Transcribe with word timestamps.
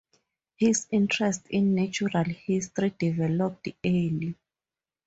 His 0.55 0.87
interest 0.89 1.43
in 1.51 1.75
natural 1.75 2.23
history 2.23 2.89
developed 2.97 3.67
early. 3.85 4.33